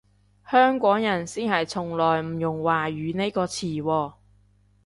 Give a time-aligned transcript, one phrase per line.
[0.49, 4.13] 香港人先係從來唔用華語呢個詞喎